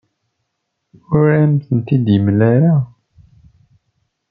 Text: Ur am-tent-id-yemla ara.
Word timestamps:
Ur 1.15 1.25
am-tent-id-yemla 1.43 2.45
ara. 2.55 2.75